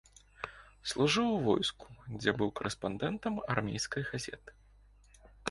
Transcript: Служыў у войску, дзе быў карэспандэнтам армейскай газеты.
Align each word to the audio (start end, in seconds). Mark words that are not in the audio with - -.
Служыў 0.91 1.27
у 1.33 1.35
войску, 1.47 1.87
дзе 2.19 2.31
быў 2.39 2.49
карэспандэнтам 2.61 3.39
армейскай 3.57 4.03
газеты. 4.11 4.51